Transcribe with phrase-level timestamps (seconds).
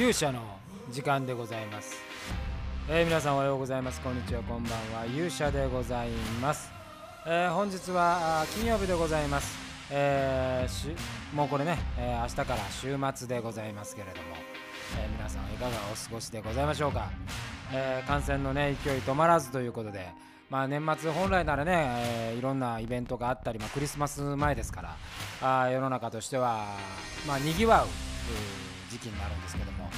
[0.00, 0.40] 勇者の
[0.90, 1.94] 時間でございます、
[2.88, 4.00] えー皆さんおはようございます。
[4.00, 4.42] こんにちは。
[4.44, 5.04] こんばんは。
[5.04, 6.08] 勇者でござい
[6.40, 6.72] ます、
[7.26, 9.58] えー本日は金曜日でございます、
[9.90, 10.96] えーし
[11.34, 14.36] もうこれね、えー明日から週末でございますけれども、
[14.98, 17.10] えー皆さんいかがお過ごしでございましょうか、
[17.70, 20.08] えー感染のね勢い止まらずということで。
[20.48, 24.96] まあ年末本来ならね、えーいろんなイベントがあったり、まあ、クリスマス前ですから
[25.42, 26.64] あ世の中としては
[27.28, 29.88] まあにぎわうう時期になるんですけども、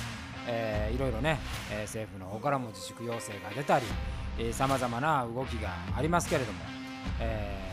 [0.46, 1.38] えーいろいろね、
[1.72, 3.86] えー政府の方からも自粛要請が出たり
[4.52, 6.60] さまざまな動きがありますけれども、
[7.20, 7.72] えー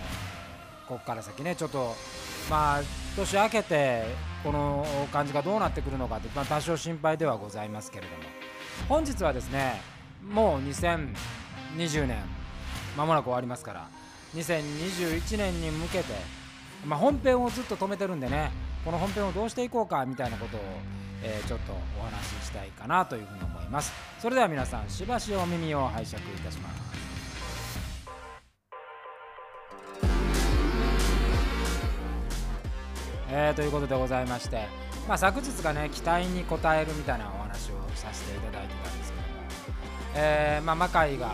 [0.89, 1.95] ここから先ねちょっと
[2.49, 2.81] まあ
[3.15, 4.05] 年明けて
[4.43, 8.23] この感じがどうなってくるのかって、まあ、多少心配ではございますけれども
[8.87, 9.79] 本日はですね
[10.27, 12.17] もう2020年
[12.97, 13.87] まもなく終わりますから
[14.33, 16.05] 2021年に向けて、
[16.83, 18.51] まあ、本編をずっと止めてるんでね
[18.83, 20.61] この本編をどうしていこうかみたいなことを、
[21.23, 23.91] えーちょっとお話ししたいかなというふうに思います。
[24.19, 26.89] それでは皆さんしばしお耳を拝借いたします。
[33.31, 34.65] えーということでございまして、
[35.07, 39.27] まあ、昨日がね期待に応えるみたいなお話をさせていただいてたんですけども、
[40.15, 41.33] えーまあ、魔界が、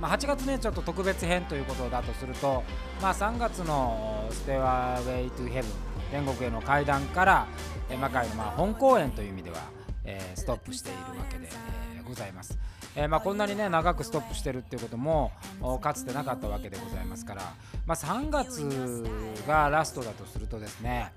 [0.00, 2.64] まあ、8月ねちょっと特別編ということだとすると、
[3.00, 7.46] まあ、3月の「ステワーウェイトゥヘブン天国への階段から、
[7.88, 9.56] え魔界のまあ本公演という意味では、
[10.04, 11.48] えーストップしているわけで、
[11.96, 12.58] えーございます。
[12.96, 17.42] えーまあ、こんなにね長くストップしてるっていうこともおかつてなかったわけでございますから、
[17.86, 19.04] まあ、3月
[19.46, 21.12] がラストだとするとですね、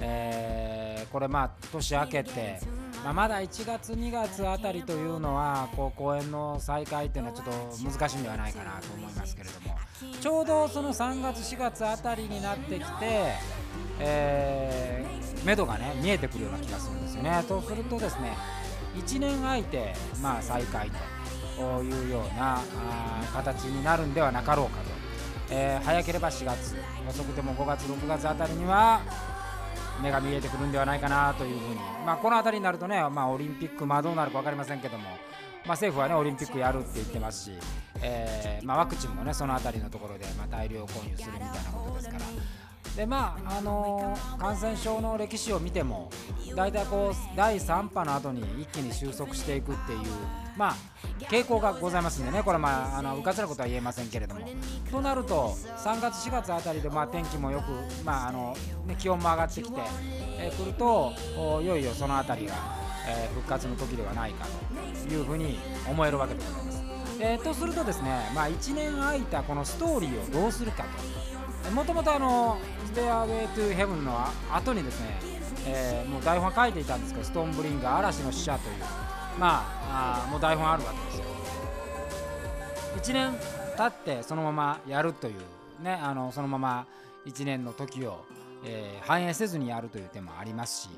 [0.00, 2.58] えーこれまあ年明けて、
[3.04, 7.52] まあ、まだ1月2月あたりというのはこう公演の再開っていうのはちょっと
[7.88, 9.76] 難しいんではないかなと思いますけれども
[10.20, 13.32] ちょうどその3月4月あたりになってきて、
[14.00, 17.44] えー、目処がね見えてくるような気がするんですよね。
[17.48, 18.36] とするとですね
[18.96, 20.90] 1年空いて、まあ、再開
[21.56, 22.60] というような
[23.32, 24.84] 形になるんではなかろうかと、
[25.50, 26.76] えー早ければ4月
[27.08, 29.00] 遅くても5月6月あたりには
[30.02, 35.18] 目が見えてくるんではないかなというふうに、まあ、この辺りになるとね、まあ、オリンピック、まあ、どうなるか分かりませんけども、まあ、
[35.68, 37.52] 政府はねオリンピックやるって言ってますし、
[38.02, 42.20] えーまあ、ワクチンもねその辺りのところで、ま、大量購入するみたいなことですから。
[42.96, 46.10] でまああのー感染症の歴史を見ても
[46.54, 49.98] 大体こう第3波の後に一気に収束していくっていう
[50.56, 50.74] まあ
[51.18, 54.46] 傾向がございますんでねこれはまああのうかつなことは言えませんけれども
[54.90, 57.72] となると3月4月あたりでまあ天気もよく
[58.04, 58.54] まああの、
[58.86, 59.80] ね、気温も上がってきて、
[60.38, 61.12] えくると
[61.62, 62.54] いよいよそのあたりが、
[63.08, 64.46] えー復活の時ではないか
[65.06, 66.73] というふうに思えるわけでございます。
[67.26, 70.84] えーとするとですね、まあ、1年空いたこのストーリーをどうするか
[71.64, 71.70] と。
[71.70, 74.14] もともとあの「ステアウェイトゥヘブンの
[74.52, 75.18] 後にですね、
[75.66, 78.76] えーもう台本は書いていたんですけどストーンブリンガー嵐の使者という
[79.38, 81.24] まああもう台本あるわけですよ。
[82.96, 83.38] 1年
[83.78, 86.86] 経ってそのままやるというねあのそのまま
[87.24, 88.22] 1年の時を、
[88.66, 90.88] えー反映せずにやるという手もありますし、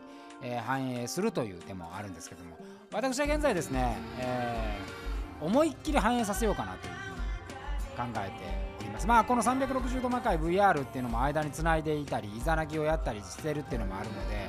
[0.42, 2.56] えー反映するという手もあるんですけども。
[2.92, 4.95] 私は現在ですね、えー
[5.40, 8.32] 思いっきり反映させようかなというふうに考えて
[8.80, 9.06] おります。
[9.06, 14.48] まあこの360度魔界 VR っていうのも間につないでいたり、イザナギをやったりしてるっていうのもあるので、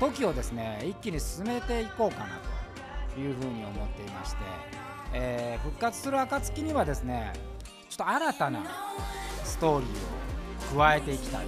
[0.00, 2.38] 時をですね、一気に進めていこうかな
[3.14, 4.38] というふうに思っていまして、
[5.12, 7.32] えー復活する暁にはですね、
[7.88, 8.60] ちょっと新たな
[9.44, 11.46] ストーリーを加えていきたい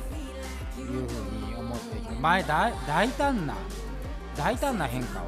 [0.75, 2.73] というふうに思っていて、前大
[3.11, 3.55] 胆な
[4.37, 5.25] 大胆な変化を、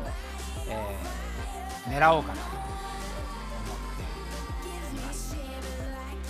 [0.68, 1.20] えー
[1.90, 2.42] 狙おうかな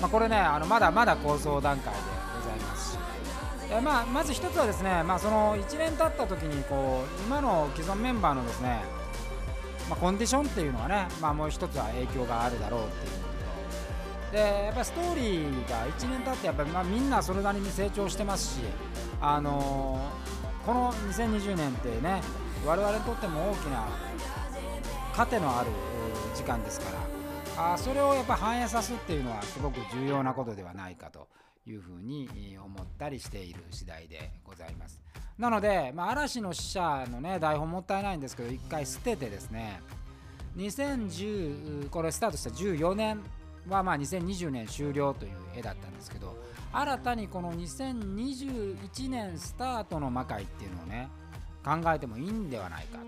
[0.00, 2.00] まあ、これねあのまだまだ構想段階で
[2.38, 2.98] ございますし、
[3.70, 8.80] えまあ、まず一つはですね、まあ、その1年経った時にこう今の既存メンバーのですね、
[9.88, 13.20] まあ、コンディションっていうのはね、まあ、もう一つは影響があるだろうっていう
[14.32, 18.60] でやっぱストーリーが1年経ってやっぱ、まあ、みんなそれなりに成長してますし、
[19.20, 22.20] あのーこの2020年ってね
[22.66, 23.88] 我々にとっても大きな
[25.14, 25.70] 糧のある
[26.34, 26.99] 時間ですから。
[27.56, 31.28] あそれをやっぱ反映さすっていうのはすごく重要なことではないかと
[31.66, 35.00] いうふうに思ったりしている次第でございます。
[35.38, 39.80] なので、まあ、嵐の使者のね台本もったいないんですけど一回捨ててですね
[40.56, 43.22] 2010これスタートした14年
[43.68, 46.36] はまあ2020年終了という絵だったんですけど
[46.72, 51.08] 新たにこの2021年スタートの魔界っていうのをね
[51.64, 52.98] 考えてもいいんではないか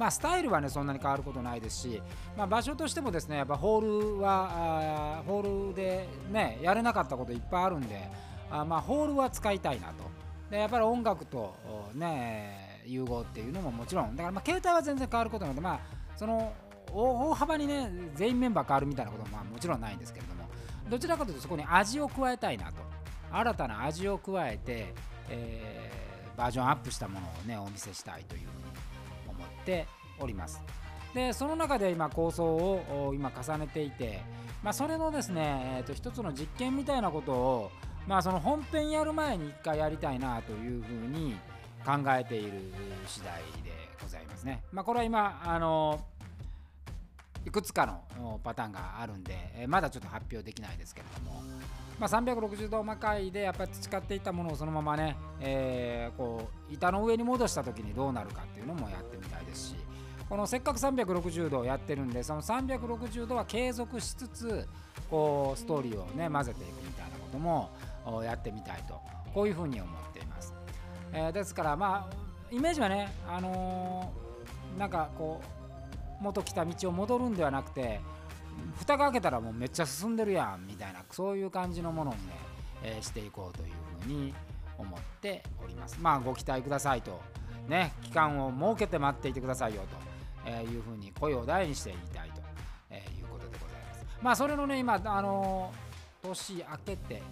[0.00, 0.06] ま。
[0.06, 2.02] あスタイルはねそんなに変わることないですし、
[2.36, 8.08] まあ、場所としてもですねやっぱホールはホールでねやれなかったこといっぱいあるんで
[8.50, 10.10] あまあホールは使いたいなと。
[10.50, 11.54] でやっぱり音楽と
[11.94, 15.80] ね、融合っていうのももちろんだからまあ携帯は全然変わることなのでまあ
[16.16, 16.52] その
[16.92, 20.48] 大幅にね全員メンバー変わるみたいなこともまあもちろんないんですけれども
[20.90, 22.82] どちらかというとそこに味を加えたいなと
[23.30, 24.92] 新たな味を加えて、
[25.28, 28.48] えー、バージョンアップしたものをねお見せしたいという
[29.60, 29.86] って
[30.18, 30.62] おります
[31.14, 34.22] でその中で今構想を今重ねていて、
[34.62, 37.70] まあ、それのですね、えー、と一つの実験みたいなことを、
[38.06, 41.36] まあ、その本編やる前に一回やりたいなというふうに
[41.84, 42.72] 考えている
[43.06, 44.62] 次第でございますね。
[44.70, 46.00] まあ、これは今あの
[47.46, 47.86] いくつか
[48.18, 51.42] のパターンがあるんで、まだちょっと発表できないですけれども、
[52.00, 59.74] まあ、360度魔界でやっぱり培っていったものをそのままね、えー、こう板の上に戻した時にどうなるかっていうのもやってみたいですし
[60.26, 64.66] このせっかく360度やってるんでその360度は継続しつつ
[65.10, 67.70] こうストーリーをね混ぜていくみたいなことも
[68.24, 68.98] やってみたいと
[69.34, 70.54] こういうふうに思っています、
[71.12, 72.16] えー、ですからまあ
[72.50, 78.00] イメージはねあのー、なんかこう元来た道を戻るんではなくて
[78.78, 82.32] 蓋が開けたらもうめっちゃ進んでるやんみたいなそういう感じのものにね、
[82.82, 84.34] えー、していこうというふうに
[84.78, 85.98] 思っております。
[86.00, 87.20] まあご期待くださいと。
[87.68, 89.82] ね期間を設けて待っていてくださいよ
[90.44, 92.40] というふうに声を大にして言いたいと
[92.94, 94.06] いうことでございます。
[94.22, 95.72] まあそれのね今あの
[96.22, 97.22] 年明けて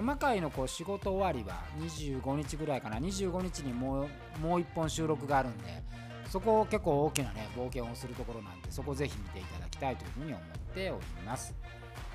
[0.00, 2.98] 魔界のこう仕事終わりは25日ぐらいかな。
[2.98, 4.08] 25日にもう
[4.40, 5.82] もう1本収録があるんで
[6.28, 11.54] そこを結構大きなね冒険をするところなんでそこぜひ見ていただきたいというふうに思っております。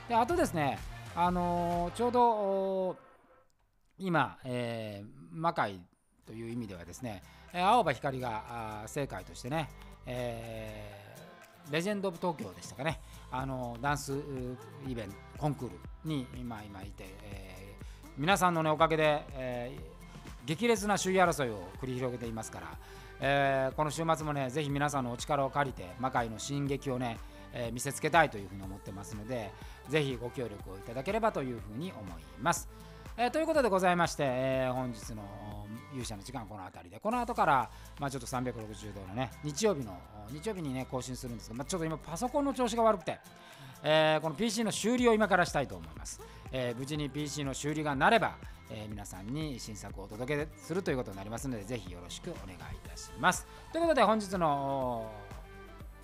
[0.08, 0.78] であとですね
[1.16, 2.98] あのー、ちょうど
[3.98, 5.80] 今、えー、魔界
[6.26, 7.24] という意味ではですね
[7.54, 9.70] 青葉光が正解としてね
[10.06, 13.00] えー、レジェンド・オブ・東京でしたかね、
[13.32, 14.14] あのダンス
[14.88, 22.78] イベント、コンクールに今今いて、えー、皆さんの、ね、おかげで、えー、激烈な首位争いを繰り広げていますから、
[23.22, 27.18] えー、この週末もね、ぜひ皆さんのお力を借りて、魔界の進撃をね、
[27.54, 29.52] えー、見せつけたいというふうに思ってますので、
[29.90, 32.70] ぜひご協力をいただければというふうに思います。
[33.18, 37.70] えー、ということでございまして、えー、本日の勇者の時間この辺りでこの後から、
[38.00, 39.98] まあ、ちょっと360度のね日曜日の
[40.32, 43.20] 日曜日にね更新するんですけど、まあ、ちょっと今パソコンの調子が悪くて、
[43.84, 46.22] えー、この PC の修理を今からしたいと思います、
[46.54, 48.38] え、無事に PC の修理がなれば、
[48.72, 53.48] えー、皆さんに新作をお届けするということになりますので、ぜひよろしくお願いいたします。
[53.72, 55.10] ということで、本日の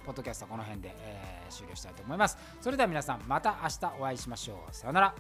[0.06, 2.38] ポッドキャストはこの辺で、えー、終了したいと思います。
[2.62, 4.75] それでは皆さん、また明日お会いしましょう。
[4.75, 5.15] さようなら。